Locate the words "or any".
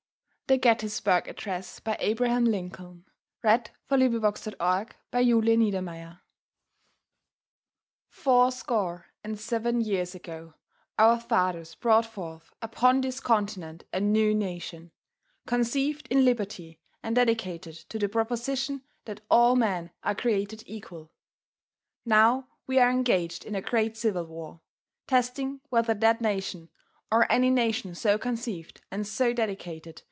27.09-27.49